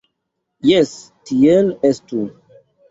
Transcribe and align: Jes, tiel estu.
Jes, 0.69 0.95
tiel 1.31 1.73
estu. 1.93 2.29